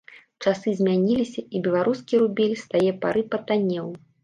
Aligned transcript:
Часы 0.45 0.71
змяніліся, 0.79 1.43
і 1.59 1.61
беларускі 1.69 2.21
рубель 2.23 2.57
з 2.65 2.73
тае 2.73 2.91
пары 3.07 3.21
патаннеў. 3.37 3.97